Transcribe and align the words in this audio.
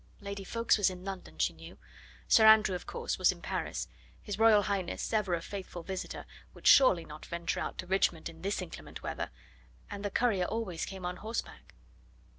Lady 0.19 0.43
Ffoulkes 0.43 0.79
was 0.79 0.89
in 0.89 1.05
London, 1.05 1.37
she 1.37 1.53
knew. 1.53 1.77
Sir 2.27 2.47
Andrew, 2.47 2.73
of 2.73 2.87
course, 2.87 3.19
was 3.19 3.31
in 3.31 3.39
Paris. 3.39 3.87
His 4.19 4.39
Royal 4.39 4.63
Highness, 4.63 5.13
ever 5.13 5.35
a 5.35 5.43
faithful 5.43 5.83
visitor, 5.83 6.25
would 6.55 6.65
surely 6.65 7.05
not 7.05 7.27
venture 7.27 7.59
out 7.59 7.77
to 7.77 7.85
Richmond 7.85 8.27
in 8.27 8.41
this 8.41 8.63
inclement 8.63 9.03
weather 9.03 9.29
and 9.91 10.03
the 10.03 10.09
courier 10.09 10.45
always 10.45 10.87
came 10.87 11.05
on 11.05 11.17
horseback. 11.17 11.75